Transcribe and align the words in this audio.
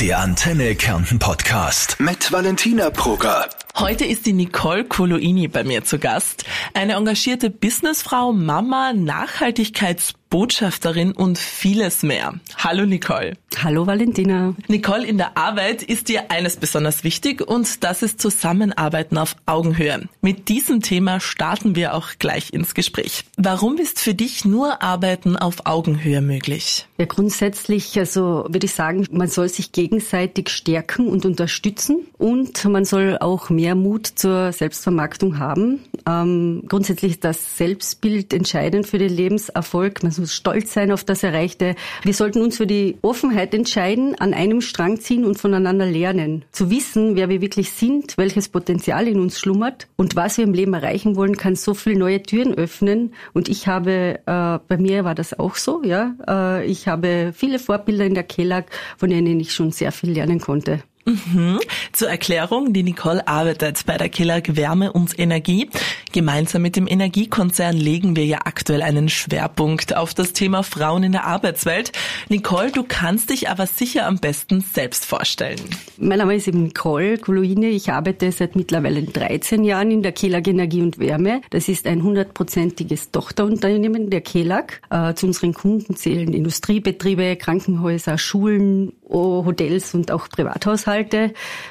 Der 0.00 0.18
Antenne 0.18 0.74
Kärnten 0.74 1.18
Podcast 1.18 1.98
mit 2.00 2.30
Valentina 2.30 2.90
Brugger. 2.90 3.48
Heute 3.78 4.04
ist 4.04 4.26
die 4.26 4.34
Nicole 4.34 4.84
Coloini 4.84 5.48
bei 5.48 5.64
mir 5.64 5.84
zu 5.84 5.98
Gast. 5.98 6.44
Eine 6.74 6.94
engagierte 6.94 7.48
Businessfrau, 7.48 8.34
Mama, 8.34 8.92
Nachhaltigkeits 8.92 10.12
Botschafterin 10.36 11.12
und 11.12 11.38
vieles 11.38 12.02
mehr. 12.02 12.34
Hallo 12.58 12.84
Nicole. 12.84 13.38
Hallo 13.64 13.86
Valentina. 13.86 14.54
Nicole, 14.68 15.06
in 15.06 15.16
der 15.16 15.38
Arbeit 15.38 15.82
ist 15.82 16.10
dir 16.10 16.30
eines 16.30 16.58
besonders 16.58 17.04
wichtig 17.04 17.40
und 17.40 17.82
das 17.82 18.02
ist 18.02 18.20
Zusammenarbeiten 18.20 19.16
auf 19.16 19.34
Augenhöhe. 19.46 20.10
Mit 20.20 20.50
diesem 20.50 20.82
Thema 20.82 21.20
starten 21.20 21.74
wir 21.74 21.94
auch 21.94 22.10
gleich 22.18 22.52
ins 22.52 22.74
Gespräch. 22.74 23.24
Warum 23.38 23.78
ist 23.78 23.98
für 23.98 24.12
dich 24.12 24.44
nur 24.44 24.82
Arbeiten 24.82 25.38
auf 25.38 25.64
Augenhöhe 25.64 26.20
möglich? 26.20 26.86
Ja, 26.98 27.06
grundsätzlich, 27.06 27.98
also 27.98 28.44
würde 28.46 28.66
ich 28.66 28.74
sagen, 28.74 29.06
man 29.10 29.28
soll 29.28 29.48
sich 29.48 29.72
gegenseitig 29.72 30.50
stärken 30.50 31.08
und 31.08 31.24
unterstützen 31.24 32.06
und 32.18 32.62
man 32.66 32.84
soll 32.84 33.16
auch 33.18 33.48
mehr 33.48 33.74
Mut 33.74 34.06
zur 34.06 34.52
Selbstvermarktung 34.52 35.38
haben. 35.38 35.80
Ähm, 36.06 36.64
grundsätzlich 36.68 37.12
ist 37.12 37.24
das 37.24 37.56
Selbstbild 37.56 38.34
entscheidend 38.34 38.86
für 38.86 38.98
den 38.98 39.10
Lebenserfolg. 39.10 40.02
Man 40.02 40.12
stolz 40.34 40.72
sein 40.72 40.92
auf 40.92 41.04
das 41.04 41.22
Erreichte. 41.22 41.74
Wir 42.02 42.14
sollten 42.14 42.42
uns 42.42 42.56
für 42.56 42.66
die 42.66 42.96
Offenheit 43.02 43.54
entscheiden, 43.54 44.14
an 44.16 44.34
einem 44.34 44.60
Strang 44.60 45.00
ziehen 45.00 45.24
und 45.24 45.38
voneinander 45.38 45.86
lernen. 45.86 46.44
Zu 46.52 46.70
wissen, 46.70 47.16
wer 47.16 47.28
wir 47.28 47.40
wirklich 47.40 47.72
sind, 47.72 48.16
welches 48.18 48.48
Potenzial 48.48 49.08
in 49.08 49.20
uns 49.20 49.38
schlummert 49.38 49.88
und 49.96 50.16
was 50.16 50.38
wir 50.38 50.44
im 50.44 50.54
Leben 50.54 50.74
erreichen 50.74 51.16
wollen, 51.16 51.36
kann 51.36 51.56
so 51.56 51.74
viele 51.74 51.98
neue 51.98 52.22
Türen 52.22 52.54
öffnen. 52.54 53.14
Und 53.32 53.48
ich 53.48 53.66
habe, 53.66 54.20
äh, 54.26 54.58
bei 54.68 54.76
mir 54.78 55.04
war 55.04 55.14
das 55.14 55.38
auch 55.38 55.56
so, 55.56 55.82
ja. 55.84 56.14
Äh, 56.28 56.66
ich 56.66 56.88
habe 56.88 57.32
viele 57.34 57.58
Vorbilder 57.58 58.04
in 58.04 58.14
der 58.14 58.24
KELAG, 58.24 58.66
von 58.96 59.10
denen 59.10 59.40
ich 59.40 59.52
schon 59.52 59.72
sehr 59.72 59.92
viel 59.92 60.12
lernen 60.12 60.40
konnte. 60.40 60.82
Mhm. 61.06 61.60
Zur 61.92 62.08
Erklärung, 62.08 62.72
die 62.72 62.82
Nicole 62.82 63.26
arbeitet 63.28 63.86
bei 63.86 63.96
der 63.96 64.08
Killag 64.08 64.56
Wärme 64.56 64.92
und 64.92 65.16
Energie. 65.20 65.70
Gemeinsam 66.10 66.62
mit 66.62 66.74
dem 66.74 66.88
Energiekonzern 66.88 67.76
legen 67.76 68.16
wir 68.16 68.26
ja 68.26 68.38
aktuell 68.44 68.82
einen 68.82 69.08
Schwerpunkt 69.08 69.96
auf 69.96 70.14
das 70.14 70.32
Thema 70.32 70.64
Frauen 70.64 71.04
in 71.04 71.12
der 71.12 71.24
Arbeitswelt. 71.24 71.92
Nicole, 72.28 72.72
du 72.72 72.82
kannst 72.82 73.30
dich 73.30 73.48
aber 73.48 73.68
sicher 73.68 74.04
am 74.06 74.18
besten 74.18 74.62
selbst 74.62 75.04
vorstellen. 75.04 75.60
Mein 75.96 76.18
Name 76.18 76.34
ist 76.34 76.48
eben 76.48 76.64
Nicole 76.64 77.18
Kuluine. 77.18 77.68
Ich 77.68 77.92
arbeite 77.92 78.32
seit 78.32 78.56
mittlerweile 78.56 79.04
13 79.04 79.62
Jahren 79.62 79.92
in 79.92 80.02
der 80.02 80.10
Killag 80.10 80.48
Energie 80.48 80.82
und 80.82 80.98
Wärme. 80.98 81.40
Das 81.50 81.68
ist 81.68 81.86
ein 81.86 82.02
hundertprozentiges 82.02 83.12
Tochterunternehmen 83.12 84.10
der 84.10 84.22
Killag. 84.22 84.80
Äh, 84.90 85.14
zu 85.14 85.26
unseren 85.26 85.54
Kunden 85.54 85.94
zählen 85.94 86.34
Industriebetriebe, 86.34 87.36
Krankenhäuser, 87.36 88.18
Schulen, 88.18 88.92
Hotels 89.08 89.94
und 89.94 90.10
auch 90.10 90.28
Privathaushalte. 90.28 90.95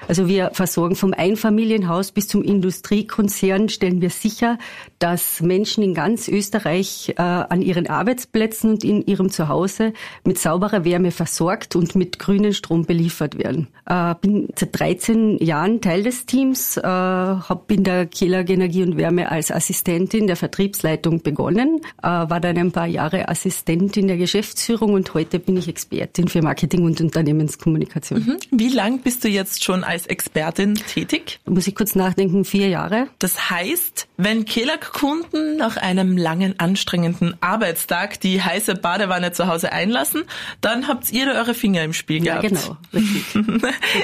Also 0.08 0.28
wir 0.28 0.52
versorgen 0.54 0.96
vom 0.96 1.14
Einfamilienhaus 1.14 2.12
bis 2.12 2.28
zum 2.28 2.44
Industriekonzern, 2.44 3.70
stellen 3.70 4.02
wir 4.02 4.10
sicher, 4.10 4.58
dass 5.00 5.42
Menschen 5.42 5.84
in 5.84 5.94
ganz 5.94 6.28
Österreich 6.28 7.14
äh, 7.18 7.22
an 7.22 7.62
ihren 7.62 7.88
Arbeitsplätzen 7.88 8.72
und 8.72 8.84
in 8.84 9.06
ihrem 9.06 9.30
Zuhause 9.30 9.94
mit 10.24 10.40
sauberer 10.40 10.86
Wärme 10.86 11.12
versorgt 11.12 11.76
und 11.76 11.96
mit 11.96 12.20
grünen 12.20 12.54
Strom 12.54 12.86
beliefert 12.86 13.38
werden. 13.38 13.68
Äh, 13.86 14.16
bin 14.22 14.48
seit 14.56 14.80
13 14.80 15.38
Jahren 15.38 15.82
Teil 15.82 16.04
des 16.04 16.26
Teams, 16.26 16.78
äh, 16.78 16.82
habe 16.84 17.74
in 17.74 17.84
der 17.84 18.06
Kieler 18.06 18.48
Energie 18.48 18.84
und 18.84 18.98
Wärme 18.98 19.32
als 19.32 19.52
Assistentin 19.52 20.28
der 20.28 20.36
Vertriebsleitung 20.36 21.22
begonnen, 21.22 21.82
äh, 22.02 22.08
war 22.08 22.40
dann 22.40 22.58
ein 22.58 22.72
paar 22.72 22.88
Jahre 22.88 23.28
Assistentin 23.28 24.08
der 24.08 24.18
Geschäftsführung 24.18 24.94
und 24.94 25.14
heute 25.14 25.40
bin 25.40 25.58
ich 25.58 25.68
Expertin 25.68 26.28
für 26.28 26.42
Marketing 26.42 26.84
und 26.86 27.02
Unternehmen 27.02 27.26
Unternehmenskommunikation. 27.26 28.20
Mhm. 28.20 28.38
Wie 28.52 28.70
lang 28.70 29.00
bist 29.00 29.15
du 29.24 29.28
jetzt 29.28 29.64
schon 29.64 29.84
als 29.84 30.06
Expertin 30.08 30.76
tätig? 30.76 31.40
Muss 31.46 31.68
ich 31.68 31.76
kurz 31.76 31.96
nachdenken, 31.96 32.46
vier 32.46 32.70
Jahre. 32.70 33.08
Das 33.20 33.50
heißt, 33.50 34.08
wenn 34.18 34.46
Kelag-Kunden 34.46 35.58
nach 35.58 35.78
einem 35.78 36.18
langen, 36.18 36.60
anstrengenden 36.60 37.36
Arbeitstag 37.42 38.20
die 38.20 38.42
heiße 38.42 38.76
Badewanne 38.76 39.32
zu 39.32 39.48
Hause 39.48 39.72
einlassen, 39.72 40.24
dann 40.62 40.88
habt 40.88 41.12
ihr 41.12 41.28
eure 41.34 41.54
Finger 41.54 41.84
im 41.84 41.94
Spiel 41.94 42.22
gehabt. 42.22 42.44
Ja, 42.44 42.50
genau. 42.50 42.78
Richtig. 42.94 43.34
gut, 43.34 43.62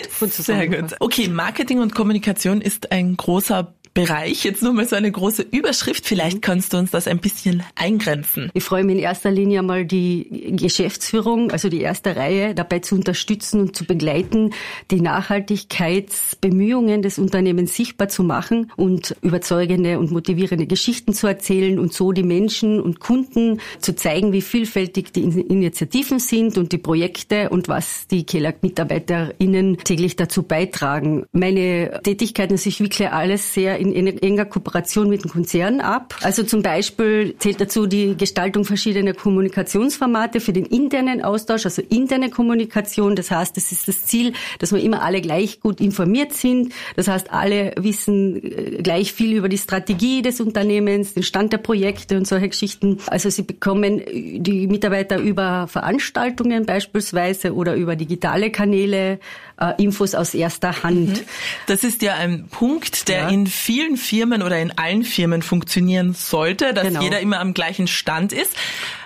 gut 0.19 0.33
Sehr 0.33 0.67
gut. 0.67 0.95
Okay, 0.99 1.27
Marketing 1.27 1.79
und 1.79 1.93
Kommunikation 1.93 2.61
ist 2.61 2.91
ein 2.91 3.17
großer 3.17 3.73
Bereich. 3.93 4.45
Jetzt 4.45 4.63
nur 4.63 4.71
mal 4.71 4.87
so 4.87 4.95
eine 4.95 5.11
große 5.11 5.45
Überschrift. 5.51 6.07
Vielleicht 6.07 6.41
kannst 6.41 6.71
du 6.71 6.77
uns 6.77 6.91
das 6.91 7.07
ein 7.07 7.19
bisschen 7.19 7.61
eingrenzen. 7.75 8.49
Ich 8.53 8.63
freue 8.63 8.85
mich 8.85 8.95
in 8.95 9.01
erster 9.01 9.31
Linie 9.31 9.63
mal 9.63 9.85
die 9.85 10.53
Geschäftsführung, 10.55 11.51
also 11.51 11.67
die 11.67 11.81
erste 11.81 12.15
Reihe, 12.15 12.55
dabei 12.55 12.79
zu 12.79 12.95
unterstützen 12.95 13.59
und 13.59 13.75
zu 13.75 13.83
begleiten, 13.83 14.53
die 14.91 15.01
Nachhaltigkeitsbemühungen 15.01 17.01
des 17.01 17.19
Unternehmens 17.19 17.75
sichtbar 17.75 18.07
zu 18.07 18.23
machen 18.23 18.71
und 18.77 19.13
überzeugende 19.21 19.99
und 19.99 20.11
motivierende 20.11 20.67
Geschichten 20.67 21.13
zu 21.13 21.27
erzählen 21.27 21.77
und 21.77 21.91
so 21.91 22.13
die 22.13 22.23
Menschen 22.23 22.79
und 22.79 23.01
Kunden 23.01 23.59
zu 23.81 23.93
zeigen, 23.93 24.31
wie 24.31 24.41
vielfältig 24.41 25.11
die 25.11 25.23
Initiativen 25.23 26.19
sind 26.19 26.57
und 26.57 26.71
die 26.71 26.77
Projekte 26.77 27.49
und 27.49 27.67
was 27.67 28.07
die 28.07 28.25
KELAG-MitarbeiterInnen 28.25 29.79
täglich 29.79 30.15
dazu 30.15 30.43
beitragen. 30.43 31.25
Meine 31.33 31.99
Tätigkeiten, 32.03 32.53
also 32.53 32.69
ich 32.69 32.79
wickle 32.79 33.11
alles 33.11 33.53
sehr 33.53 33.80
in, 33.81 34.07
enger 34.21 34.45
Kooperation 34.45 35.09
mit 35.09 35.23
den 35.23 35.31
Konzernen 35.31 35.81
ab. 35.81 36.15
Also 36.21 36.43
zum 36.43 36.61
Beispiel 36.61 37.35
zählt 37.39 37.59
dazu 37.59 37.87
die 37.87 38.15
Gestaltung 38.15 38.65
verschiedener 38.65 39.13
Kommunikationsformate 39.13 40.39
für 40.39 40.53
den 40.53 40.65
internen 40.65 41.23
Austausch, 41.23 41.65
also 41.65 41.81
interne 41.89 42.29
Kommunikation. 42.29 43.15
Das 43.15 43.31
heißt, 43.31 43.57
das 43.57 43.71
ist 43.71 43.87
das 43.87 44.05
Ziel, 44.05 44.33
dass 44.59 44.71
wir 44.71 44.81
immer 44.81 45.01
alle 45.01 45.21
gleich 45.21 45.59
gut 45.59 45.81
informiert 45.81 46.33
sind. 46.33 46.73
Das 46.95 47.07
heißt, 47.07 47.31
alle 47.31 47.73
wissen 47.77 48.43
äh, 48.43 48.81
gleich 48.81 49.13
viel 49.13 49.35
über 49.35 49.49
die 49.49 49.57
Strategie 49.57 50.21
des 50.21 50.39
Unternehmens, 50.39 51.13
den 51.13 51.23
Stand 51.23 51.53
der 51.53 51.57
Projekte 51.57 52.17
und 52.17 52.27
solche 52.27 52.49
Geschichten. 52.49 52.99
Also 53.07 53.29
sie 53.29 53.43
bekommen 53.43 54.01
die 54.11 54.67
Mitarbeiter 54.67 55.17
über 55.17 55.67
Veranstaltungen 55.67 56.65
beispielsweise 56.65 57.53
oder 57.53 57.75
über 57.75 57.95
digitale 57.95 58.51
Kanäle 58.51 59.19
äh, 59.59 59.81
Infos 59.81 60.15
aus 60.15 60.33
erster 60.33 60.83
Hand. 60.83 61.09
Mhm. 61.09 61.19
Das 61.67 61.83
ist 61.83 62.01
ja 62.01 62.15
ein 62.15 62.47
Punkt, 62.49 63.07
der 63.07 63.21
ja. 63.21 63.29
in 63.29 63.47
vielen 63.47 63.70
Firmen 63.97 64.43
oder 64.43 64.59
in 64.59 64.77
allen 64.77 65.03
Firmen 65.03 65.41
funktionieren 65.41 66.13
sollte, 66.13 66.73
dass 66.73 66.87
genau. 66.87 67.01
jeder 67.01 67.19
immer 67.19 67.39
am 67.39 67.53
gleichen 67.53 67.87
Stand 67.87 68.33
ist. 68.33 68.55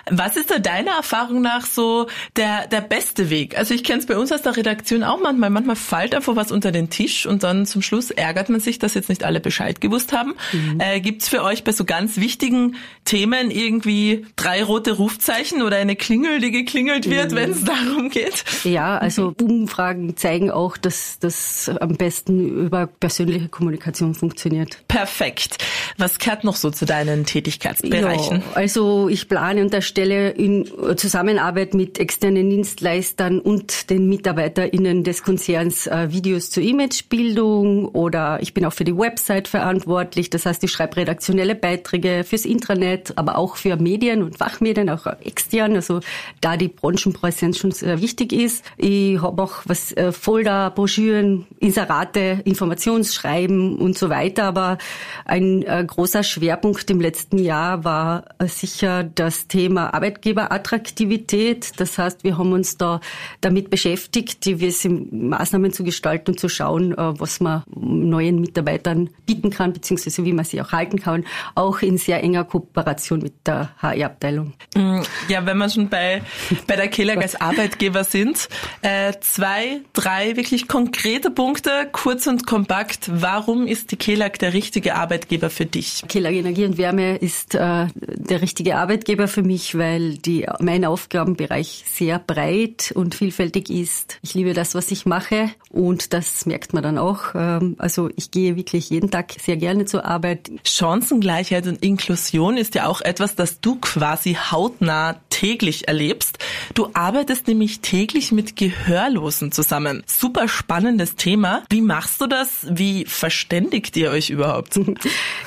Was 0.08 0.36
ist 0.36 0.52
da 0.52 0.60
deiner 0.60 0.92
Erfahrung 0.92 1.42
nach 1.42 1.66
so 1.66 2.06
der, 2.36 2.68
der 2.68 2.80
beste 2.80 3.28
Weg? 3.28 3.58
Also 3.58 3.74
ich 3.74 3.82
kenne 3.82 3.98
es 3.98 4.06
bei 4.06 4.16
uns 4.16 4.30
aus 4.30 4.40
der 4.40 4.56
Redaktion 4.56 5.02
auch 5.02 5.20
manchmal. 5.20 5.50
Manchmal 5.50 5.74
fällt 5.74 6.14
einfach 6.14 6.36
was 6.36 6.52
unter 6.52 6.70
den 6.70 6.90
Tisch 6.90 7.26
und 7.26 7.42
dann 7.42 7.66
zum 7.66 7.82
Schluss 7.82 8.12
ärgert 8.12 8.48
man 8.48 8.60
sich, 8.60 8.78
dass 8.78 8.94
jetzt 8.94 9.08
nicht 9.08 9.24
alle 9.24 9.40
Bescheid 9.40 9.80
gewusst 9.80 10.12
haben. 10.12 10.34
Mhm. 10.52 10.80
Äh, 10.80 11.00
Gibt 11.00 11.22
es 11.22 11.28
für 11.28 11.42
euch 11.42 11.64
bei 11.64 11.72
so 11.72 11.84
ganz 11.84 12.18
wichtigen 12.18 12.76
Themen 13.04 13.50
irgendwie 13.50 14.26
drei 14.36 14.62
rote 14.62 14.92
Rufzeichen 14.92 15.62
oder 15.62 15.76
eine 15.76 15.96
Klingel, 15.96 16.40
die 16.40 16.52
geklingelt 16.52 17.10
wird, 17.10 17.32
mhm. 17.32 17.36
wenn 17.36 17.50
es 17.50 17.64
darum 17.64 18.08
geht? 18.08 18.44
Ja, 18.62 18.98
also 18.98 19.34
Umfragen 19.42 20.16
zeigen 20.16 20.52
auch, 20.52 20.76
dass 20.76 21.18
das 21.18 21.68
am 21.80 21.96
besten 21.96 22.66
über 22.66 22.86
persönliche 22.86 23.48
Kommunikation 23.48 24.14
funktioniert. 24.14 24.55
Perfekt. 24.88 25.58
Was 25.98 26.18
gehört 26.18 26.44
noch 26.44 26.56
so 26.56 26.70
zu 26.70 26.86
deinen 26.86 27.24
Tätigkeitsbereichen? 27.24 28.38
Ja, 28.38 28.42
also 28.54 29.08
ich 29.08 29.28
plane 29.28 29.62
und 29.62 29.72
Stelle 29.82 30.30
in 30.30 30.66
Zusammenarbeit 30.96 31.74
mit 31.74 31.98
externen 31.98 32.50
Dienstleistern 32.50 33.40
und 33.40 33.90
den 33.90 34.08
MitarbeiterInnen 34.08 35.04
des 35.04 35.22
Konzerns 35.22 35.86
äh, 35.86 36.12
Videos 36.12 36.50
zur 36.50 36.62
Imagebildung 36.62 37.86
oder 37.88 38.38
ich 38.40 38.54
bin 38.54 38.64
auch 38.64 38.72
für 38.72 38.84
die 38.84 38.96
Website 38.96 39.48
verantwortlich. 39.48 40.30
Das 40.30 40.46
heißt, 40.46 40.62
ich 40.64 40.70
schreibe 40.70 40.96
redaktionelle 40.96 41.54
Beiträge 41.54 42.24
fürs 42.24 42.44
Intranet, 42.44 43.12
aber 43.16 43.36
auch 43.38 43.56
für 43.56 43.76
Medien 43.76 44.22
und 44.22 44.38
Fachmedien, 44.38 44.88
auch 44.90 45.06
extern, 45.24 45.74
also 45.74 46.00
da 46.40 46.56
die 46.56 46.68
Branchenpräsenz 46.68 47.58
schon 47.58 47.70
sehr 47.70 48.00
wichtig 48.00 48.32
ist. 48.32 48.64
Ich 48.76 49.20
habe 49.20 49.42
auch 49.42 49.62
was 49.64 49.92
äh, 49.92 50.12
Folder, 50.12 50.70
Broschüren, 50.70 51.46
Inserate, 51.58 52.40
Informationsschreiben 52.44 53.76
und 53.76 53.98
so 53.98 54.10
weiter. 54.10 54.45
Aber 54.46 54.78
ein 55.24 55.62
äh, 55.62 55.84
großer 55.86 56.22
Schwerpunkt 56.22 56.90
im 56.90 57.00
letzten 57.00 57.38
Jahr 57.38 57.84
war 57.84 58.24
äh, 58.38 58.46
sicher 58.46 59.04
das 59.04 59.48
Thema 59.48 59.92
Arbeitgeberattraktivität. 59.92 61.72
Das 61.78 61.98
heißt, 61.98 62.24
wir 62.24 62.38
haben 62.38 62.52
uns 62.52 62.76
da 62.76 63.00
damit 63.40 63.70
beschäftigt, 63.70 64.44
diverse 64.44 64.88
Maßnahmen 64.88 65.72
zu 65.72 65.84
gestalten 65.84 66.32
und 66.32 66.40
zu 66.40 66.48
schauen, 66.48 66.92
äh, 66.92 67.20
was 67.20 67.40
man 67.40 67.62
neuen 67.74 68.40
Mitarbeitern 68.40 69.10
bieten 69.26 69.50
kann, 69.50 69.72
beziehungsweise 69.72 70.24
wie 70.24 70.32
man 70.32 70.44
sie 70.44 70.60
auch 70.60 70.72
halten 70.72 70.98
kann, 71.00 71.24
auch 71.54 71.80
in 71.80 71.98
sehr 71.98 72.22
enger 72.22 72.44
Kooperation 72.44 73.20
mit 73.20 73.34
der 73.46 73.70
HR-Abteilung. 73.78 74.52
Mm, 74.74 75.00
ja, 75.28 75.44
wenn 75.44 75.58
wir 75.58 75.68
schon 75.68 75.88
bei, 75.88 76.22
bei 76.66 76.76
der 76.76 76.88
Kelag 76.88 77.18
als 77.18 77.34
Arbeitgeber 77.40 78.04
sind, 78.04 78.48
äh, 78.82 79.12
zwei, 79.20 79.80
drei 79.92 80.36
wirklich 80.36 80.68
konkrete 80.68 81.30
Punkte, 81.30 81.88
kurz 81.92 82.26
und 82.26 82.46
kompakt. 82.46 83.10
Warum 83.12 83.66
ist 83.66 83.90
die 83.90 83.96
Kelag 83.96 84.35
Kellag 84.36 84.38
der 84.38 84.52
richtige 84.52 84.94
Arbeitgeber 84.94 85.50
für 85.50 85.66
dich? 85.66 86.02
Kellag 86.08 86.34
Energie 86.34 86.64
und 86.64 86.78
Wärme 86.78 87.16
ist 87.16 87.54
äh, 87.54 87.86
der 87.94 88.42
richtige 88.42 88.76
Arbeitgeber 88.76 89.28
für 89.28 89.42
mich, 89.42 89.76
weil 89.76 90.18
die, 90.18 90.46
mein 90.60 90.84
Aufgabenbereich 90.84 91.84
sehr 91.86 92.18
breit 92.18 92.92
und 92.94 93.14
vielfältig 93.14 93.70
ist. 93.70 94.18
Ich 94.22 94.34
liebe 94.34 94.52
das, 94.52 94.74
was 94.74 94.90
ich 94.90 95.06
mache 95.06 95.50
und 95.76 96.14
das 96.14 96.46
merkt 96.46 96.72
man 96.72 96.82
dann 96.82 96.96
auch. 96.96 97.34
Ähm, 97.34 97.76
also 97.78 98.08
ich 98.16 98.30
gehe 98.30 98.56
wirklich 98.56 98.88
jeden 98.88 99.10
Tag 99.10 99.34
sehr 99.38 99.58
gerne 99.58 99.84
zur 99.84 100.06
Arbeit. 100.06 100.50
Chancengleichheit 100.64 101.66
und 101.66 101.82
Inklusion 101.84 102.56
ist 102.56 102.74
ja 102.74 102.86
auch 102.86 103.02
etwas, 103.02 103.34
das 103.34 103.60
du 103.60 103.76
quasi 103.76 104.34
hautnah 104.34 105.20
täglich 105.28 105.86
erlebst. 105.86 106.38
Du 106.72 106.88
arbeitest 106.94 107.46
nämlich 107.46 107.80
täglich 107.80 108.32
mit 108.32 108.56
Gehörlosen 108.56 109.52
zusammen. 109.52 110.02
Super 110.06 110.48
spannendes 110.48 111.14
Thema. 111.16 111.62
Wie 111.68 111.82
machst 111.82 112.22
du 112.22 112.26
das? 112.26 112.66
Wie 112.70 113.04
verständigt 113.04 113.96
ihr 113.98 114.10
euch 114.10 114.30
überhaupt? 114.30 114.80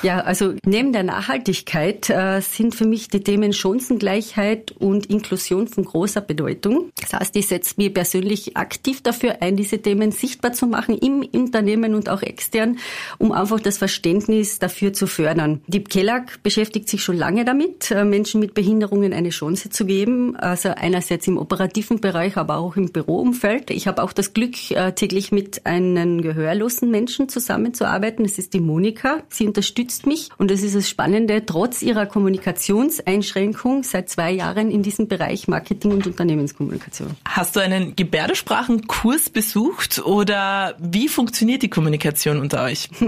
Ja, 0.02 0.20
also 0.20 0.54
neben 0.64 0.94
der 0.94 1.02
Nachhaltigkeit 1.02 2.08
äh, 2.08 2.40
sind 2.40 2.74
für 2.74 2.86
mich 2.86 3.08
die 3.08 3.20
Themen 3.20 3.52
Chancengleichheit 3.52 4.72
und 4.72 5.06
Inklusion 5.06 5.68
von 5.68 5.84
großer 5.84 6.22
Bedeutung. 6.22 6.90
Das 7.00 7.12
heißt, 7.12 7.36
ich 7.36 7.48
setze 7.48 7.74
mich 7.76 7.92
persönlich 7.92 8.56
aktiv 8.56 9.02
dafür 9.02 9.42
ein, 9.42 9.56
diese 9.56 9.82
Themen 9.82 10.12
sichtbar 10.20 10.52
zu 10.52 10.66
machen 10.66 10.96
im 10.98 11.26
Unternehmen 11.32 11.94
und 11.94 12.08
auch 12.08 12.22
extern, 12.22 12.78
um 13.18 13.32
einfach 13.32 13.60
das 13.60 13.78
Verständnis 13.78 14.58
dafür 14.58 14.92
zu 14.92 15.06
fördern. 15.06 15.60
Die 15.66 15.82
Kellag 15.82 16.42
beschäftigt 16.42 16.88
sich 16.88 17.02
schon 17.02 17.16
lange 17.16 17.44
damit, 17.44 17.90
äh, 17.90 18.04
Menschen 18.04 18.40
mit 18.40 18.54
Behinderungen 18.54 19.12
eine 19.12 19.30
Chance 19.30 19.70
zu 19.70 19.84
geben. 19.84 20.36
Also 20.36 20.70
einerseits 20.70 21.26
im 21.26 21.38
operativen 21.38 22.00
Bereich, 22.00 22.36
aber 22.36 22.58
auch 22.58 22.76
im 22.76 22.92
Büroumfeld. 22.92 23.70
Ich 23.70 23.86
habe 23.86 24.02
auch 24.02 24.12
das 24.12 24.32
Glück, 24.32 24.70
äh, 24.70 24.92
täglich 24.92 25.32
mit 25.32 25.66
einem 25.66 26.22
gehörlosen 26.22 26.90
Menschen 26.90 27.28
zusammenzuarbeiten. 27.28 28.24
Das 28.24 28.38
ist 28.38 28.54
die 28.54 28.60
Monika. 28.60 29.22
Sie 29.28 29.46
unterstützt 29.46 30.06
mich 30.06 30.28
und 30.38 30.50
das 30.50 30.62
ist 30.62 30.74
das 30.74 30.88
Spannende, 30.88 31.44
trotz 31.46 31.82
ihrer 31.82 32.06
Kommunikationseinschränkung 32.06 33.82
seit 33.82 34.08
zwei 34.08 34.32
Jahren 34.32 34.70
in 34.70 34.82
diesem 34.82 35.08
Bereich 35.08 35.48
Marketing 35.48 35.92
und 35.92 36.06
Unternehmenskommunikation. 36.06 37.10
Hast 37.24 37.56
du 37.56 37.60
einen 37.60 37.96
Gebärdensprachenkurs 37.96 39.30
besucht 39.30 40.00
oder 40.10 40.74
wie 40.80 41.06
funktioniert 41.06 41.62
die 41.62 41.70
Kommunikation 41.70 42.40
unter 42.40 42.64
euch? 42.64 42.88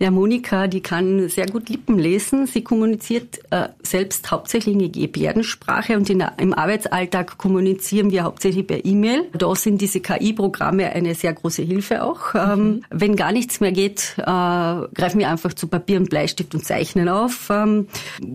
Ja, 0.00 0.10
Monika, 0.10 0.66
die 0.66 0.80
kann 0.80 1.28
sehr 1.28 1.46
gut 1.46 1.68
Lippen 1.68 1.98
lesen. 1.98 2.48
Sie 2.48 2.62
kommuniziert 2.64 3.38
äh, 3.50 3.68
selbst 3.94 4.32
hauptsächlich 4.32 4.74
in 4.74 4.90
Gebärdensprache 4.90 5.96
und 5.96 6.10
in, 6.10 6.24
im 6.38 6.52
Arbeitsalltag 6.52 7.38
kommunizieren 7.38 8.10
wir 8.10 8.24
hauptsächlich 8.24 8.66
per 8.66 8.84
E-Mail. 8.84 9.28
Da 9.32 9.54
sind 9.54 9.80
diese 9.80 10.00
KI-Programme 10.00 10.90
eine 10.90 11.14
sehr 11.14 11.32
große 11.32 11.62
Hilfe 11.62 12.02
auch. 12.02 12.34
Ähm, 12.34 12.58
mhm. 12.58 12.82
wenn 12.90 13.14
gar 13.14 13.30
nichts 13.30 13.60
mehr 13.60 13.70
geht, 13.70 14.16
äh, 14.18 14.24
greifen 14.24 15.20
wir 15.20 15.28
einfach 15.28 15.52
zu 15.52 15.68
Papier 15.68 15.98
und 16.00 16.10
Bleistift 16.10 16.56
und 16.56 16.64
zeichnen 16.64 17.08
auf. 17.08 17.48
Ähm, 17.50 17.86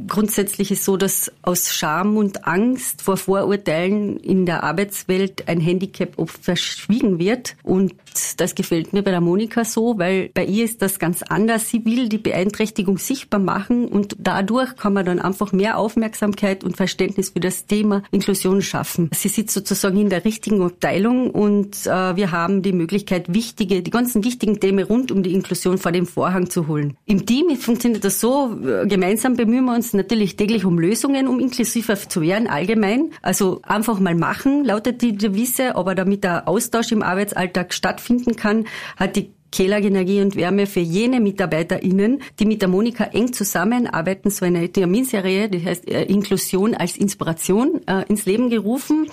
grundsätzlich 0.07 0.71
ist 0.71 0.85
so, 0.85 0.95
dass 0.95 1.29
aus 1.41 1.73
Scham 1.73 2.15
und 2.15 2.47
Angst 2.47 3.01
vor 3.01 3.17
Vorurteilen 3.17 4.15
in 4.15 4.45
der 4.45 4.63
Arbeitswelt 4.63 5.49
ein 5.49 5.59
Handicap 5.59 6.17
oft 6.17 6.41
verschwiegen 6.41 7.19
wird. 7.19 7.57
Und 7.63 7.93
das 8.37 8.55
gefällt 8.55 8.93
mir 8.93 9.03
bei 9.03 9.11
der 9.11 9.21
Monika 9.21 9.65
so, 9.65 9.99
weil 9.99 10.29
bei 10.33 10.45
ihr 10.45 10.63
ist 10.63 10.81
das 10.81 10.99
ganz 10.99 11.21
anders. 11.21 11.67
Sie 11.67 11.83
will 11.83 12.07
die 12.07 12.17
Beeinträchtigung 12.17 12.97
sichtbar 12.97 13.41
machen 13.41 13.89
und 13.89 14.15
dadurch 14.19 14.77
kann 14.77 14.93
man 14.93 15.05
dann 15.05 15.19
einfach 15.19 15.48
mehr 15.51 15.77
Aufmerksamkeit 15.77 16.63
und 16.63 16.77
Verständnis 16.77 17.29
für 17.29 17.39
das 17.39 17.65
Thema 17.65 18.03
Inklusion 18.11 18.61
schaffen. 18.61 19.09
Sie 19.13 19.29
sitzt 19.29 19.53
sozusagen 19.53 19.97
in 19.99 20.09
der 20.09 20.25
richtigen 20.25 20.61
Abteilung 20.61 21.31
und 21.31 21.85
äh, 21.85 22.15
wir 22.15 22.31
haben 22.31 22.61
die 22.61 22.73
Möglichkeit, 22.73 23.33
wichtige, 23.33 23.81
die 23.81 23.91
ganzen 23.91 24.23
wichtigen 24.23 24.59
Themen 24.59 24.85
rund 24.85 25.11
um 25.11 25.23
die 25.23 25.33
Inklusion 25.33 25.77
vor 25.77 25.91
dem 25.91 26.05
Vorhang 26.05 26.49
zu 26.49 26.67
holen. 26.67 26.97
Im 27.05 27.25
Team 27.25 27.55
funktioniert 27.57 28.03
das 28.03 28.19
so, 28.19 28.55
gemeinsam 28.85 29.35
bemühen 29.35 29.65
wir 29.65 29.75
uns 29.75 29.93
natürlich 29.93 30.35
täglich 30.35 30.65
um 30.65 30.79
Lösungen, 30.79 31.27
um 31.27 31.39
inklusiver 31.39 31.95
zu 31.95 32.21
werden, 32.21 32.47
allgemein. 32.47 33.11
Also 33.21 33.61
einfach 33.63 33.99
mal 33.99 34.15
machen, 34.15 34.65
lautet 34.65 35.01
die 35.01 35.15
Devise, 35.15 35.75
aber 35.75 35.95
damit 35.95 36.23
der 36.23 36.47
Austausch 36.47 36.91
im 36.91 37.03
Arbeitsalltag 37.03 37.73
stattfinden 37.73 38.35
kann, 38.35 38.65
hat 38.97 39.15
die 39.15 39.31
Kelag 39.51 39.83
Energie 39.83 40.21
und 40.21 40.35
Wärme 40.35 40.67
für 40.67 40.79
jene 40.79 41.19
MitarbeiterInnen, 41.19 42.21
die 42.39 42.45
mit 42.45 42.61
der 42.61 42.69
Monika 42.69 43.05
eng 43.05 43.33
zusammenarbeiten, 43.33 44.29
so 44.29 44.45
eine 44.45 44.71
Terminserie, 44.71 45.49
die 45.49 45.65
heißt 45.65 45.87
äh, 45.87 46.03
Inklusion 46.03 46.75
als 46.75 46.97
Inspiration, 46.97 47.81
äh, 47.87 48.03
ins 48.07 48.25
Leben 48.25 48.49
gerufen. 48.49 49.09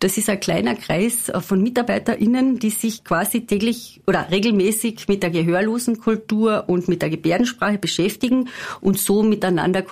Das 0.00 0.18
ist 0.18 0.28
ein 0.28 0.40
kleiner 0.40 0.74
Kreis 0.74 1.28
äh, 1.28 1.40
von 1.40 1.62
MitarbeiterInnen, 1.62 2.58
die 2.58 2.70
sich 2.70 3.04
quasi 3.04 3.46
täglich 3.46 4.00
oder 4.06 4.30
regelmäßig 4.30 5.08
mit 5.08 5.22
der 5.22 5.30
Gehörlosenkultur 5.30 6.64
und 6.66 6.88
mit 6.88 7.02
der 7.02 7.10
Gebärdensprache 7.10 7.78
beschäftigen 7.78 8.48
und 8.80 8.98
so 8.98 9.22
miteinander, 9.22 9.84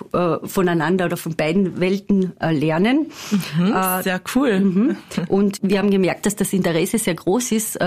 voneinander 0.43 1.05
oder 1.05 1.17
von 1.17 1.35
beiden 1.35 1.79
Welten 1.79 2.33
lernen. 2.39 3.07
Mhm, 3.31 3.73
sehr 4.03 4.21
cool. 4.35 4.59
Mhm. 4.59 4.97
Und 5.27 5.59
wir 5.61 5.79
haben 5.79 5.91
gemerkt, 5.91 6.25
dass 6.25 6.35
das 6.35 6.53
Interesse 6.53 6.97
sehr 6.97 7.15
groß 7.15 7.51
ist, 7.51 7.79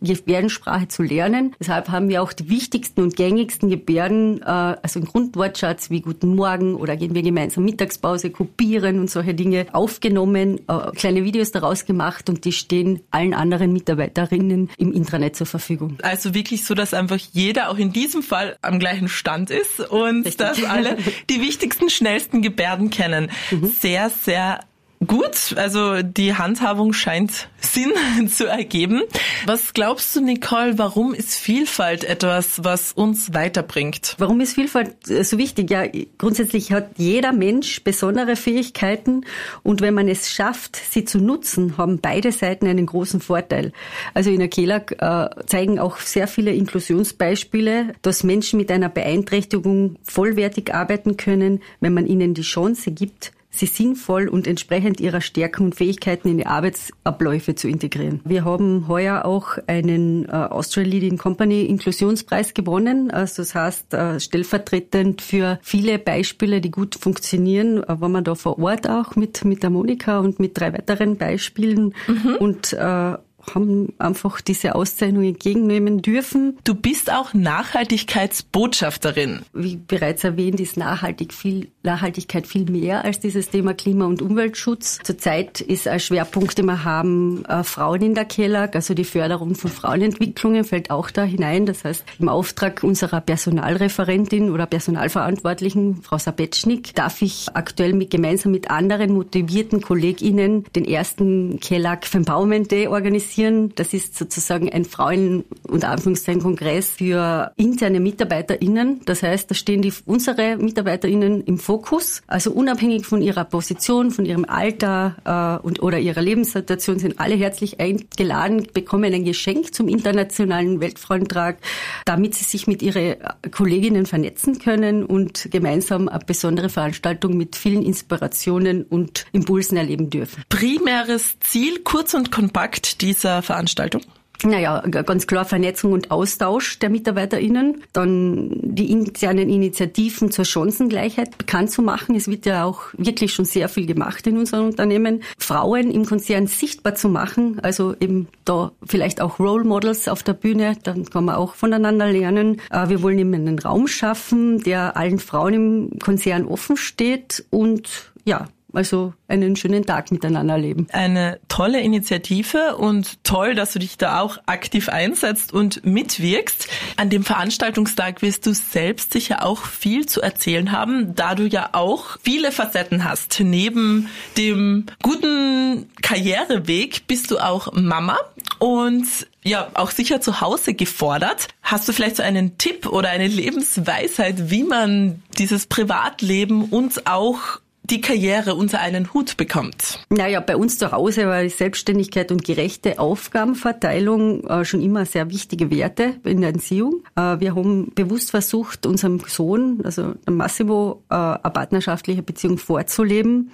Gebärdensprache 0.00 0.88
zu 0.88 1.02
lernen. 1.02 1.54
Deshalb 1.60 1.88
haben 1.88 2.08
wir 2.08 2.22
auch 2.22 2.32
die 2.32 2.48
wichtigsten 2.48 3.02
und 3.02 3.16
gängigsten 3.16 3.68
Gebärden, 3.68 4.40
äh, 4.42 4.44
also 4.44 5.00
ein 5.00 5.04
Grundwortschatz 5.04 5.90
wie 5.90 6.00
Guten 6.00 6.34
Morgen 6.36 6.76
oder 6.76 6.96
gehen 6.96 7.14
wir 7.14 7.22
gemeinsam 7.22 7.64
Mittagspause, 7.64 8.30
kopieren 8.30 9.00
und 9.00 9.10
solche 9.10 9.34
Dinge 9.34 9.66
aufgenommen, 9.72 10.60
äh, 10.68 10.90
kleine 10.92 11.24
Videos 11.24 11.50
daraus 11.50 11.84
gemacht 11.84 12.28
und 12.28 12.44
die 12.44 12.52
stehen 12.52 13.00
allen 13.10 13.34
anderen 13.34 13.72
Mitarbeiterinnen 13.72 14.70
im 14.78 14.92
Intranet 14.92 15.34
zur 15.34 15.46
Verfügung. 15.46 15.98
Also 16.02 16.32
wirklich 16.34 16.64
so, 16.64 16.74
dass 16.74 16.94
einfach 16.94 17.18
jeder 17.32 17.70
auch 17.70 17.78
in 17.78 17.92
diesem 17.92 18.22
Fall 18.22 18.56
am 18.62 18.78
gleichen 18.78 19.08
Stand 19.08 19.50
ist 19.50 19.80
und 19.80 20.26
Richtig. 20.26 20.36
dass 20.36 20.62
alle 20.64 20.96
die 21.30 21.40
wichtigsten, 21.40 21.90
schnellsten 21.90 22.40
Gebärden 22.40 22.90
kennen. 22.90 23.30
Mhm. 23.50 23.66
Sehr, 23.68 24.10
sehr 24.10 24.60
Gut, 25.06 25.54
also 25.56 26.02
die 26.02 26.34
Handhabung 26.34 26.92
scheint 26.92 27.48
Sinn 27.60 27.92
zu 28.28 28.46
ergeben. 28.46 29.02
Was 29.46 29.72
glaubst 29.72 30.16
du, 30.16 30.20
Nicole, 30.20 30.76
warum 30.76 31.14
ist 31.14 31.34
Vielfalt 31.34 32.02
etwas, 32.02 32.64
was 32.64 32.92
uns 32.92 33.32
weiterbringt? 33.32 34.16
Warum 34.18 34.40
ist 34.40 34.54
Vielfalt 34.54 35.08
äh, 35.08 35.22
so 35.22 35.38
wichtig? 35.38 35.70
Ja, 35.70 35.84
grundsätzlich 36.18 36.72
hat 36.72 36.90
jeder 36.96 37.32
Mensch 37.32 37.84
besondere 37.84 38.34
Fähigkeiten 38.34 39.24
und 39.62 39.80
wenn 39.82 39.94
man 39.94 40.08
es 40.08 40.32
schafft, 40.32 40.74
sie 40.74 41.04
zu 41.04 41.18
nutzen, 41.18 41.78
haben 41.78 42.00
beide 42.00 42.32
Seiten 42.32 42.66
einen 42.66 42.86
großen 42.86 43.20
Vorteil. 43.20 43.72
Also 44.14 44.30
in 44.30 44.40
der 44.40 44.48
KELAG 44.48 44.96
äh, 44.98 45.28
zeigen 45.46 45.78
auch 45.78 45.98
sehr 45.98 46.26
viele 46.26 46.52
Inklusionsbeispiele, 46.52 47.94
dass 48.02 48.24
Menschen 48.24 48.58
mit 48.58 48.72
einer 48.72 48.88
Beeinträchtigung 48.88 49.96
vollwertig 50.02 50.74
arbeiten 50.74 51.16
können, 51.16 51.62
wenn 51.78 51.94
man 51.94 52.06
ihnen 52.06 52.34
die 52.34 52.42
Chance 52.42 52.90
gibt, 52.90 53.32
sie 53.50 53.66
sinnvoll 53.66 54.28
und 54.28 54.46
entsprechend 54.46 55.00
ihrer 55.00 55.20
Stärken 55.20 55.64
und 55.64 55.74
Fähigkeiten 55.74 56.28
in 56.28 56.38
die 56.38 56.46
Arbeitsabläufe 56.46 57.54
zu 57.54 57.68
integrieren. 57.68 58.20
Wir 58.24 58.44
haben 58.44 58.88
heuer 58.88 59.24
auch 59.24 59.58
einen 59.66 60.26
äh, 60.26 60.32
Austrian 60.32 60.88
Leading 60.88 61.18
Company 61.18 61.64
Inklusionspreis 61.64 62.54
gewonnen. 62.54 63.10
Also 63.10 63.42
das 63.42 63.54
heißt, 63.54 63.94
äh, 63.94 64.20
stellvertretend 64.20 65.22
für 65.22 65.58
viele 65.62 65.98
Beispiele, 65.98 66.60
die 66.60 66.70
gut 66.70 66.94
funktionieren, 66.94 67.82
äh, 67.82 68.00
waren 68.00 68.12
wir 68.12 68.22
da 68.22 68.34
vor 68.34 68.58
Ort 68.58 68.88
auch 68.88 69.16
mit, 69.16 69.44
mit 69.44 69.62
der 69.62 69.70
Monika 69.70 70.18
und 70.18 70.38
mit 70.40 70.58
drei 70.58 70.72
weiteren 70.72 71.16
Beispielen 71.16 71.94
mhm. 72.06 72.36
und 72.38 72.72
äh, 72.74 73.16
haben 73.54 73.92
einfach 73.98 74.40
diese 74.40 74.74
Auszeichnung 74.74 75.24
entgegennehmen 75.24 76.02
dürfen. 76.02 76.58
Du 76.64 76.74
bist 76.74 77.12
auch 77.12 77.34
Nachhaltigkeitsbotschafterin. 77.34 79.40
Wie 79.52 79.76
bereits 79.76 80.24
erwähnt, 80.24 80.60
ist 80.60 80.76
nachhaltig 80.76 81.32
viel, 81.32 81.68
Nachhaltigkeit 81.82 82.46
viel 82.46 82.70
mehr 82.70 83.04
als 83.04 83.20
dieses 83.20 83.50
Thema 83.50 83.74
Klima- 83.74 84.06
und 84.06 84.22
Umweltschutz. 84.22 84.98
Zurzeit 85.02 85.60
ist 85.60 85.88
ein 85.88 86.00
Schwerpunkt, 86.00 86.58
den 86.58 86.66
wir 86.66 86.84
haben, 86.84 87.44
äh, 87.46 87.64
Frauen 87.64 88.02
in 88.02 88.14
der 88.14 88.24
Kellag, 88.24 88.74
also 88.74 88.94
die 88.94 89.04
Förderung 89.04 89.54
von 89.54 89.70
Frauenentwicklungen 89.70 90.64
fällt 90.64 90.90
auch 90.90 91.10
da 91.10 91.24
hinein. 91.24 91.66
Das 91.66 91.84
heißt, 91.84 92.04
im 92.18 92.28
Auftrag 92.28 92.82
unserer 92.82 93.20
Personalreferentin 93.20 94.50
oder 94.50 94.66
Personalverantwortlichen, 94.66 96.02
Frau 96.02 96.18
Sabetschnik, 96.18 96.94
darf 96.94 97.22
ich 97.22 97.48
aktuell 97.54 97.94
mit, 97.94 98.10
gemeinsam 98.10 98.52
mit 98.52 98.70
anderen 98.70 99.12
motivierten 99.12 99.80
KollegInnen 99.80 100.64
den 100.74 100.84
ersten 100.84 101.60
Kellag 101.60 102.12
Empowerment 102.14 102.70
Day 102.70 102.88
organisieren 102.88 103.37
organisieren. 103.38 103.72
Das 103.74 103.94
ist 103.94 104.16
sozusagen 104.16 104.70
ein 104.70 104.84
Frauen- 104.84 105.44
und 105.62 105.84
Anführungszeichen 105.84 106.42
Kongress 106.42 106.90
für 106.90 107.52
interne 107.56 108.00
MitarbeiterInnen. 108.00 109.00
Das 109.04 109.22
heißt, 109.22 109.50
da 109.50 109.54
stehen 109.54 109.82
die, 109.82 109.92
unsere 110.06 110.56
MitarbeiterInnen 110.56 111.42
im 111.44 111.58
Fokus. 111.58 112.22
Also 112.26 112.52
unabhängig 112.52 113.06
von 113.06 113.22
ihrer 113.22 113.44
Position, 113.44 114.10
von 114.10 114.24
ihrem 114.24 114.44
Alter 114.44 115.60
äh, 115.62 115.66
und 115.66 115.82
oder 115.82 115.98
ihrer 115.98 116.22
Lebenssituation 116.22 116.98
sind 116.98 117.20
alle 117.20 117.34
herzlich 117.34 117.80
eingeladen, 117.80 118.66
bekommen 118.72 119.12
ein 119.14 119.24
Geschenk 119.24 119.74
zum 119.74 119.88
Internationalen 119.88 120.80
Weltfrauentag, 120.80 121.58
damit 122.04 122.34
sie 122.34 122.44
sich 122.44 122.66
mit 122.66 122.82
ihren 122.82 123.16
Kolleginnen 123.50 124.06
vernetzen 124.06 124.58
können 124.58 125.04
und 125.04 125.48
gemeinsam 125.50 126.08
eine 126.08 126.24
besondere 126.24 126.68
Veranstaltung 126.68 127.36
mit 127.36 127.56
vielen 127.56 127.82
Inspirationen 127.82 128.82
und 128.82 129.26
Impulsen 129.32 129.76
erleben 129.76 130.10
dürfen. 130.10 130.42
Primäres 130.48 131.38
Ziel, 131.40 131.80
kurz 131.80 132.14
und 132.14 132.32
kompakt, 132.32 133.00
dieser 133.02 133.27
Veranstaltung? 133.42 134.02
Naja, 134.44 134.80
ganz 134.86 135.26
klar 135.26 135.44
Vernetzung 135.44 135.92
und 135.92 136.12
Austausch 136.12 136.78
der 136.78 136.90
MitarbeiterInnen. 136.90 137.82
Dann 137.92 138.50
die 138.62 138.90
internen 138.92 139.48
Initiativen 139.48 140.30
zur 140.30 140.44
Chancengleichheit 140.44 141.38
bekannt 141.38 141.72
zu 141.72 141.82
machen. 141.82 142.14
Es 142.14 142.28
wird 142.28 142.46
ja 142.46 142.64
auch 142.64 142.82
wirklich 142.96 143.34
schon 143.34 143.44
sehr 143.44 143.68
viel 143.68 143.86
gemacht 143.86 144.26
in 144.28 144.38
unseren 144.38 144.66
Unternehmen. 144.66 145.22
Frauen 145.38 145.90
im 145.90 146.04
Konzern 146.06 146.46
sichtbar 146.46 146.94
zu 146.94 147.08
machen. 147.08 147.58
Also 147.62 147.96
eben 147.98 148.28
da 148.44 148.70
vielleicht 148.86 149.20
auch 149.20 149.40
Role 149.40 149.64
Models 149.64 150.06
auf 150.06 150.22
der 150.22 150.34
Bühne. 150.34 150.76
Dann 150.84 151.04
kann 151.06 151.24
man 151.24 151.34
auch 151.34 151.56
voneinander 151.56 152.06
lernen. 152.06 152.60
Äh, 152.70 152.88
wir 152.90 153.02
wollen 153.02 153.18
eben 153.18 153.34
einen 153.34 153.58
Raum 153.58 153.88
schaffen, 153.88 154.60
der 154.60 154.96
allen 154.96 155.18
Frauen 155.18 155.54
im 155.54 155.98
Konzern 155.98 156.46
offen 156.46 156.76
steht 156.76 157.44
und 157.50 158.12
ja, 158.24 158.46
also 158.72 159.14
einen 159.28 159.56
schönen 159.56 159.84
Tag 159.86 160.12
miteinander 160.12 160.58
leben. 160.58 160.86
Eine 160.92 161.40
tolle 161.48 161.80
Initiative 161.80 162.76
und 162.76 163.24
toll, 163.24 163.54
dass 163.54 163.72
du 163.72 163.78
dich 163.78 163.96
da 163.98 164.20
auch 164.20 164.38
aktiv 164.46 164.88
einsetzt 164.88 165.52
und 165.52 165.84
mitwirkst. 165.84 166.68
An 166.96 167.10
dem 167.10 167.24
Veranstaltungstag 167.24 168.22
wirst 168.22 168.46
du 168.46 168.54
selbst 168.54 169.12
sicher 169.12 169.44
auch 169.44 169.64
viel 169.64 170.06
zu 170.06 170.20
erzählen 170.20 170.72
haben, 170.72 171.14
da 171.14 171.34
du 171.34 171.46
ja 171.46 171.70
auch 171.72 172.18
viele 172.22 172.52
Facetten 172.52 173.04
hast. 173.04 173.40
Neben 173.40 174.08
dem 174.36 174.86
guten 175.02 175.90
Karriereweg 176.02 177.06
bist 177.06 177.30
du 177.30 177.38
auch 177.38 177.72
Mama 177.72 178.18
und 178.58 179.06
ja, 179.44 179.68
auch 179.74 179.90
sicher 179.90 180.20
zu 180.20 180.40
Hause 180.40 180.74
gefordert. 180.74 181.48
Hast 181.62 181.88
du 181.88 181.92
vielleicht 181.92 182.16
so 182.16 182.22
einen 182.22 182.58
Tipp 182.58 182.86
oder 182.86 183.08
eine 183.08 183.28
Lebensweisheit, 183.28 184.50
wie 184.50 184.64
man 184.64 185.22
dieses 185.38 185.66
Privatleben 185.66 186.64
und 186.64 187.06
auch 187.06 187.60
die 187.90 188.00
Karriere 188.00 188.54
unter 188.54 188.80
einen 188.80 189.12
Hut 189.14 189.36
bekommt? 189.36 190.04
Naja, 190.10 190.40
bei 190.40 190.56
uns 190.56 190.78
zu 190.78 190.92
Hause 190.92 191.26
war 191.26 191.48
Selbstständigkeit 191.48 192.30
und 192.30 192.44
gerechte 192.44 192.98
Aufgabenverteilung 192.98 194.44
äh, 194.44 194.64
schon 194.64 194.82
immer 194.82 195.06
sehr 195.06 195.30
wichtige 195.30 195.70
Werte 195.70 196.16
in 196.24 196.40
der 196.40 196.52
Erziehung. 196.52 197.02
Äh, 197.16 197.40
wir 197.40 197.54
haben 197.54 197.92
bewusst 197.94 198.30
versucht, 198.30 198.86
unserem 198.86 199.20
Sohn, 199.26 199.80
also 199.84 200.14
Massimo, 200.28 201.02
äh, 201.10 201.14
eine 201.14 201.38
partnerschaftliche 201.38 202.22
Beziehung 202.22 202.58
vorzuleben. 202.58 203.50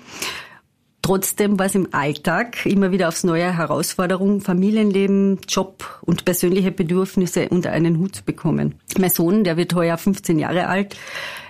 Trotzdem 1.05 1.59
war 1.59 1.67
es 1.67 1.75
im 1.75 1.89
Alltag 1.93 2.65
immer 2.65 2.91
wieder 2.91 3.09
aufs 3.09 3.25
neue 3.25 3.55
Herausforderung, 3.55 4.41
Familienleben, 4.41 5.39
Job 5.47 6.01
und 6.01 6.25
persönliche 6.25 6.73
Bedürfnisse 6.73 7.51
unter 7.51 7.73
einen 7.73 7.99
Hut 7.99 8.17
zu 8.17 8.25
bekommen. 8.25 8.77
Mein 8.99 9.11
Sohn, 9.11 9.45
der 9.45 9.59
wird 9.59 9.75
heuer 9.75 9.99
15 9.99 10.39
Jahre 10.39 10.67
alt, 10.67 10.97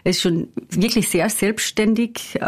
ist 0.04 0.20
schon 0.20 0.48
wirklich 0.70 1.08
sehr 1.08 1.28
selbstständig, 1.30 2.36
äh, 2.36 2.40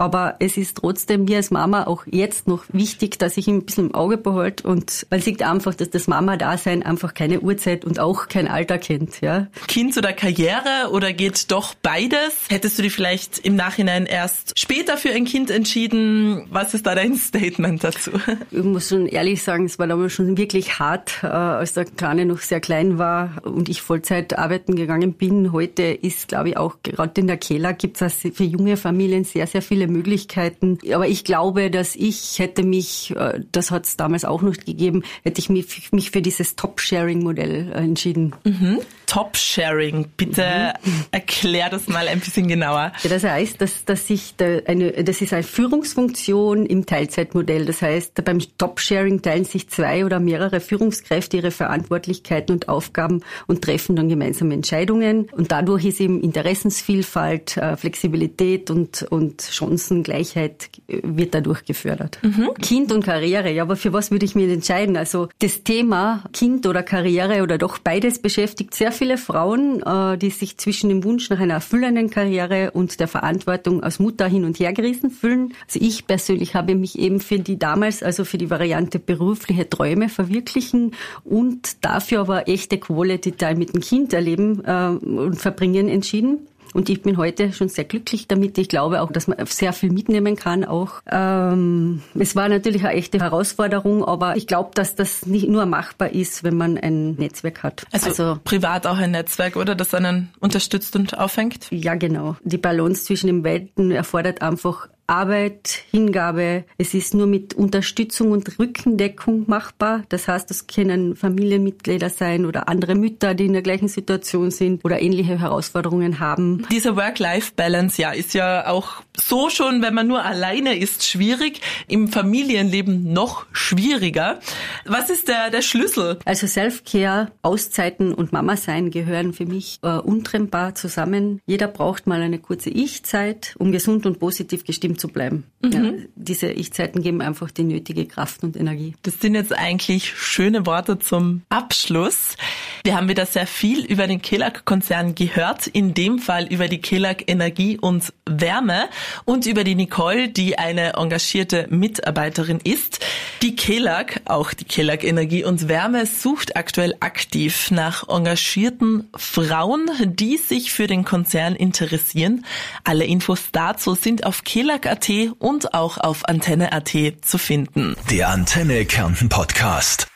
aber 0.00 0.36
es 0.38 0.56
ist 0.56 0.78
trotzdem 0.78 1.26
mir 1.26 1.36
als 1.36 1.50
Mama 1.50 1.86
auch 1.86 2.04
jetzt 2.10 2.48
noch 2.48 2.64
wichtig, 2.72 3.18
dass 3.18 3.36
ich 3.36 3.46
ihn 3.48 3.58
ein 3.58 3.64
bisschen 3.66 3.90
im 3.90 3.94
Auge 3.94 4.16
behalte 4.16 4.66
und 4.66 5.06
man 5.10 5.20
sieht 5.20 5.42
einfach, 5.42 5.74
dass 5.74 5.90
das 5.90 6.08
Mama-Dasein 6.08 6.82
einfach 6.82 7.12
keine 7.12 7.40
Uhrzeit 7.40 7.84
und 7.84 8.00
auch 8.00 8.28
kein 8.28 8.48
Alter 8.48 8.78
kennt. 8.78 9.20
Ja. 9.20 9.48
Kind 9.68 9.98
oder 9.98 10.14
Karriere 10.14 10.90
oder 10.92 11.12
geht 11.12 11.50
doch 11.50 11.74
beides? 11.74 12.46
Hättest 12.48 12.78
du 12.78 12.82
dich 12.82 12.94
vielleicht 12.94 13.40
im 13.40 13.56
Nachhinein 13.56 14.06
erst 14.06 14.58
später 14.58 14.96
für 14.96 15.10
ein 15.10 15.26
Kind 15.26 15.50
entschieden? 15.50 16.46
Was 16.50 16.72
ist 16.72 16.86
da 16.86 16.94
dein 16.94 17.16
Statement 17.16 17.84
dazu? 17.84 18.12
Ich 18.50 18.64
muss 18.64 18.88
schon 18.88 19.06
ehrlich 19.06 19.42
sagen, 19.42 19.66
es 19.66 19.78
war 19.78 19.86
damals 19.86 20.14
schon 20.14 20.38
wirklich 20.38 20.78
hart, 20.78 21.20
äh, 21.22 21.26
als 21.26 21.74
der 21.74 21.84
Kleine 21.84 22.24
noch 22.24 22.38
sehr 22.38 22.60
klein 22.60 22.96
war 22.96 23.42
und 23.44 23.68
ich 23.68 23.82
Vollzeit 23.82 24.38
arbeiten 24.38 24.76
gegangen 24.76 25.12
bin. 25.12 25.52
Heute 25.52 25.82
ist, 25.82 26.28
glaube 26.28 26.48
ich, 26.50 26.56
auch 26.56 26.69
gerade 26.82 27.20
in 27.20 27.26
der 27.26 27.36
Keller 27.36 27.72
gibt 27.72 28.00
es 28.00 28.14
für 28.14 28.44
junge 28.44 28.76
Familien 28.76 29.24
sehr, 29.24 29.46
sehr 29.46 29.62
viele 29.62 29.88
Möglichkeiten. 29.88 30.78
Aber 30.92 31.08
ich 31.08 31.24
glaube, 31.24 31.70
dass 31.70 31.96
ich 31.96 32.38
hätte 32.38 32.62
mich, 32.62 33.14
äh, 33.16 33.40
das 33.52 33.70
hat 33.70 33.86
es 33.86 33.96
damals 33.96 34.24
auch 34.24 34.42
noch 34.42 34.56
gegeben, 34.56 35.02
hätte 35.22 35.40
ich 35.40 35.48
mich, 35.48 35.92
mich 35.92 36.10
für 36.10 36.22
dieses 36.22 36.56
Top-Sharing-Modell 36.56 37.72
äh, 37.72 37.78
entschieden. 37.78 38.34
Mhm. 38.44 38.78
Top-Sharing, 39.06 40.06
bitte 40.16 40.74
mhm. 40.84 41.04
erklär 41.10 41.68
das 41.68 41.88
mal 41.88 42.06
ein 42.06 42.20
bisschen 42.20 42.46
genauer. 42.46 42.92
Ja, 43.02 43.10
das 43.10 43.24
heißt, 43.24 43.60
dass, 43.60 43.84
dass 43.84 44.08
ich 44.08 44.36
da 44.36 44.58
eine, 44.66 44.92
das 45.02 45.20
ist 45.20 45.32
eine 45.32 45.42
Führungsfunktion 45.42 46.64
im 46.64 46.86
Teilzeitmodell. 46.86 47.66
Das 47.66 47.82
heißt, 47.82 48.24
beim 48.24 48.38
Top-Sharing 48.58 49.20
teilen 49.20 49.44
sich 49.44 49.68
zwei 49.68 50.04
oder 50.04 50.20
mehrere 50.20 50.60
Führungskräfte 50.60 51.38
ihre 51.38 51.50
Verantwortlichkeiten 51.50 52.54
und 52.54 52.68
Aufgaben 52.68 53.22
und 53.48 53.62
treffen 53.62 53.96
dann 53.96 54.08
gemeinsame 54.08 54.54
Entscheidungen. 54.54 55.28
Und 55.32 55.50
dadurch 55.50 55.86
ist 55.86 56.00
eben 56.00 56.20
Interessensvielfalt, 56.60 57.56
äh, 57.56 57.76
Flexibilität 57.76 58.70
und, 58.70 59.02
und 59.10 59.40
Chancen 59.42 59.80
Chancengleichheit 59.80 60.70
wird 60.88 61.34
dadurch 61.34 61.64
gefördert. 61.64 62.18
Mhm. 62.22 62.50
Kind 62.60 62.92
und 62.92 63.04
Karriere, 63.04 63.50
ja, 63.50 63.62
aber 63.62 63.76
für 63.76 63.92
was 63.92 64.10
würde 64.10 64.24
ich 64.24 64.34
mir 64.34 64.50
entscheiden? 64.52 64.96
Also 64.96 65.28
das 65.38 65.62
Thema 65.62 66.24
Kind 66.32 66.66
oder 66.66 66.82
Karriere 66.82 67.42
oder 67.42 67.56
doch 67.56 67.78
beides 67.78 68.20
beschäftigt 68.20 68.74
sehr 68.74 68.92
viele 68.92 69.16
Frauen, 69.16 69.82
äh, 69.82 70.18
die 70.18 70.30
sich 70.30 70.58
zwischen 70.58 70.90
dem 70.90 71.04
Wunsch 71.04 71.30
nach 71.30 71.40
einer 71.40 71.54
erfüllenden 71.54 72.10
Karriere 72.10 72.72
und 72.72 73.00
der 73.00 73.08
Verantwortung 73.08 73.82
als 73.82 73.98
Mutter 73.98 74.26
hin 74.26 74.44
und 74.44 74.58
her 74.58 74.72
gerissen 74.72 75.10
fühlen. 75.10 75.54
Also 75.66 75.80
ich 75.82 76.06
persönlich 76.06 76.54
habe 76.54 76.74
mich 76.74 76.98
eben 76.98 77.20
für 77.20 77.38
die 77.38 77.58
damals, 77.58 78.02
also 78.02 78.24
für 78.24 78.38
die 78.38 78.50
Variante 78.50 78.98
berufliche 78.98 79.68
Träume 79.68 80.08
verwirklichen 80.08 80.92
und 81.24 81.84
dafür 81.84 82.20
aber 82.20 82.48
echte 82.48 82.78
Quality 82.78 83.32
Time 83.32 83.56
mit 83.56 83.74
dem 83.74 83.80
Kind 83.80 84.12
erleben 84.12 84.62
äh, 84.64 84.88
und 84.88 85.36
verbringen 85.36 85.88
entschieden. 85.88 86.46
Und 86.72 86.88
ich 86.88 87.02
bin 87.02 87.16
heute 87.16 87.52
schon 87.52 87.68
sehr 87.68 87.84
glücklich 87.84 88.28
damit. 88.28 88.56
Ich 88.58 88.68
glaube 88.68 89.02
auch, 89.02 89.10
dass 89.10 89.26
man 89.26 89.44
sehr 89.46 89.72
viel 89.72 89.90
mitnehmen 89.90 90.36
kann 90.36 90.64
auch. 90.64 91.00
Ähm, 91.10 92.02
es 92.18 92.36
war 92.36 92.48
natürlich 92.48 92.84
eine 92.84 92.94
echte 92.94 93.18
Herausforderung, 93.18 94.04
aber 94.04 94.36
ich 94.36 94.46
glaube, 94.46 94.70
dass 94.74 94.94
das 94.94 95.26
nicht 95.26 95.48
nur 95.48 95.66
machbar 95.66 96.12
ist, 96.12 96.44
wenn 96.44 96.56
man 96.56 96.78
ein 96.78 97.14
Netzwerk 97.14 97.62
hat. 97.62 97.84
Also, 97.92 98.08
also 98.08 98.38
privat 98.44 98.86
auch 98.86 98.98
ein 98.98 99.10
Netzwerk, 99.10 99.56
oder? 99.56 99.74
Das 99.74 99.94
einen 99.94 100.30
unterstützt 100.40 100.94
und 100.96 101.18
aufhängt? 101.18 101.66
Ja, 101.70 101.94
genau. 101.94 102.36
Die 102.44 102.58
Balance 102.58 103.04
zwischen 103.04 103.26
den 103.26 103.44
Welten 103.44 103.90
erfordert 103.90 104.42
einfach 104.42 104.88
Arbeit, 105.10 105.82
Hingabe. 105.90 106.62
Es 106.78 106.94
ist 106.94 107.14
nur 107.14 107.26
mit 107.26 107.54
Unterstützung 107.54 108.30
und 108.30 108.60
Rückendeckung 108.60 109.44
machbar. 109.48 110.04
Das 110.08 110.28
heißt, 110.28 110.48
es 110.52 110.68
können 110.68 111.16
Familienmitglieder 111.16 112.10
sein 112.10 112.46
oder 112.46 112.68
andere 112.68 112.94
Mütter, 112.94 113.34
die 113.34 113.46
in 113.46 113.52
der 113.52 113.62
gleichen 113.62 113.88
Situation 113.88 114.52
sind 114.52 114.84
oder 114.84 115.02
ähnliche 115.02 115.36
Herausforderungen 115.36 116.20
haben. 116.20 116.64
Diese 116.70 116.94
Work-Life-Balance, 116.94 118.00
ja, 118.00 118.12
ist 118.12 118.34
ja 118.34 118.68
auch 118.68 119.02
so 119.16 119.50
schon, 119.50 119.82
wenn 119.82 119.94
man 119.94 120.06
nur 120.06 120.24
alleine 120.24 120.78
ist, 120.78 121.04
schwierig. 121.04 121.60
Im 121.88 122.06
Familienleben 122.06 123.12
noch 123.12 123.46
schwieriger. 123.50 124.38
Was 124.84 125.10
ist 125.10 125.26
der, 125.26 125.50
der 125.50 125.62
Schlüssel? 125.62 126.20
Also 126.24 126.46
Self-Care, 126.46 127.32
Auszeiten 127.42 128.14
und 128.14 128.32
Mama 128.32 128.56
sein 128.56 128.92
gehören 128.92 129.32
für 129.32 129.46
mich 129.46 129.80
äh, 129.82 129.88
untrennbar 129.88 130.76
zusammen. 130.76 131.40
Jeder 131.46 131.66
braucht 131.66 132.06
mal 132.06 132.22
eine 132.22 132.38
kurze 132.38 132.70
Ich-Zeit, 132.70 133.56
um 133.58 133.72
gesund 133.72 134.06
und 134.06 134.20
positiv 134.20 134.64
gestimmt 134.64 134.99
zu 135.00 135.08
bleiben. 135.08 135.44
Mhm. 135.62 135.72
Ja, 135.72 135.92
diese 136.14 136.52
Ich-Zeiten 136.52 137.02
geben 137.02 137.20
einfach 137.20 137.50
die 137.50 137.64
nötige 137.64 138.06
Kraft 138.06 138.44
und 138.44 138.56
Energie. 138.56 138.94
Das 139.02 139.20
sind 139.20 139.34
jetzt 139.34 139.52
eigentlich 139.52 140.14
schöne 140.16 140.64
Worte 140.66 140.98
zum 140.98 141.42
Abschluss. 141.48 142.36
Wir 142.84 142.96
haben 142.96 143.08
wieder 143.08 143.26
sehr 143.26 143.46
viel 143.46 143.84
über 143.84 144.06
den 144.06 144.22
Kelag-Konzern 144.22 145.14
gehört, 145.14 145.66
in 145.66 145.92
dem 145.92 146.18
Fall 146.18 146.46
über 146.46 146.68
die 146.68 146.80
Kelag 146.80 147.24
Energie 147.26 147.78
und 147.78 148.12
Wärme 148.26 148.84
und 149.24 149.46
über 149.46 149.64
die 149.64 149.74
Nicole, 149.74 150.28
die 150.28 150.58
eine 150.58 150.94
engagierte 150.94 151.66
Mitarbeiterin 151.70 152.60
ist. 152.62 153.04
Die 153.42 153.56
Kelag, 153.56 154.20
auch 154.26 154.52
die 154.54 154.64
Kelag 154.64 155.02
Energie 155.02 155.44
und 155.44 155.68
Wärme, 155.68 156.06
sucht 156.06 156.56
aktuell 156.56 156.94
aktiv 157.00 157.70
nach 157.70 158.08
engagierten 158.08 159.08
Frauen, 159.16 159.90
die 160.04 160.36
sich 160.36 160.72
für 160.72 160.86
den 160.86 161.04
Konzern 161.04 161.54
interessieren. 161.54 162.44
Alle 162.84 163.04
Infos 163.04 163.50
dazu 163.52 163.94
sind 163.94 164.24
auf 164.24 164.44
kelag.at 164.80 165.32
und 165.38 165.74
auch 165.74 165.98
auf 165.98 166.28
antenne.at 166.28 166.90
zu 167.22 167.38
finden. 167.38 167.96
Der 168.10 168.28
Antenne 168.28 168.84
Kärnten 168.84 169.28
Podcast. 169.28 170.09